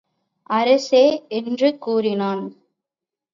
[0.49, 1.03] அரசே!
[1.27, 2.43] என்று கூறினான்.